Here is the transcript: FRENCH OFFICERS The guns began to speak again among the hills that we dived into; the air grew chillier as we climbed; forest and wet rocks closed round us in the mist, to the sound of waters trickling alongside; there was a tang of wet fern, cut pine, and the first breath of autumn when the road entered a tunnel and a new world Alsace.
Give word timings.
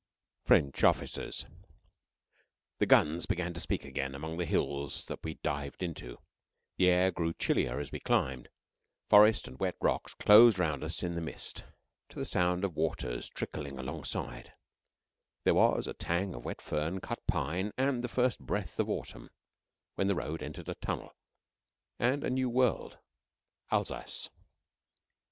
FRENCH 0.45 0.83
OFFICERS 0.83 1.45
The 2.79 2.87
guns 2.87 3.27
began 3.27 3.53
to 3.53 3.59
speak 3.59 3.85
again 3.85 4.15
among 4.15 4.37
the 4.37 4.47
hills 4.47 5.05
that 5.05 5.21
we 5.23 5.35
dived 5.43 5.83
into; 5.83 6.17
the 6.77 6.89
air 6.89 7.11
grew 7.11 7.33
chillier 7.35 7.79
as 7.79 7.91
we 7.91 7.99
climbed; 7.99 8.49
forest 9.11 9.47
and 9.47 9.59
wet 9.59 9.75
rocks 9.79 10.15
closed 10.15 10.57
round 10.57 10.83
us 10.83 11.03
in 11.03 11.13
the 11.13 11.21
mist, 11.21 11.65
to 12.09 12.17
the 12.17 12.25
sound 12.25 12.63
of 12.63 12.75
waters 12.75 13.29
trickling 13.29 13.77
alongside; 13.77 14.53
there 15.43 15.53
was 15.53 15.85
a 15.85 15.93
tang 15.93 16.33
of 16.33 16.45
wet 16.45 16.63
fern, 16.63 16.99
cut 16.99 17.19
pine, 17.27 17.71
and 17.77 18.03
the 18.03 18.07
first 18.07 18.39
breath 18.39 18.79
of 18.79 18.89
autumn 18.89 19.29
when 19.93 20.07
the 20.07 20.15
road 20.15 20.41
entered 20.41 20.67
a 20.69 20.73
tunnel 20.73 21.11
and 21.99 22.23
a 22.23 22.29
new 22.31 22.49
world 22.49 22.97
Alsace. 23.71 24.31